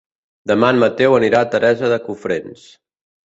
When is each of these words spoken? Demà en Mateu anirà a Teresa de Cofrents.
Demà 0.51 0.69
en 0.75 0.79
Mateu 0.83 1.17
anirà 1.17 1.43
a 1.45 1.49
Teresa 1.55 1.91
de 1.93 1.99
Cofrents. 2.09 2.65